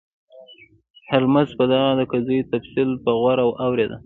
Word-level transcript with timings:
هولمز 1.09 1.49
به 1.57 1.65
د 1.71 1.71
هغه 1.83 1.93
د 1.99 2.01
قضیو 2.11 2.47
تفصیل 2.53 2.89
په 3.03 3.11
غور 3.19 3.37
اوریده. 3.65 3.97